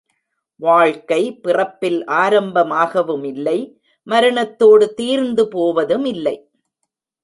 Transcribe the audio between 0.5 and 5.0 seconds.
வாழ்க்கை பிறப்பில் ஆரம்பமாகவுமில்லை மரணத்தோடு